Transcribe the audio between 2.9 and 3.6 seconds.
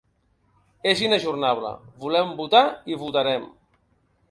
i votarem.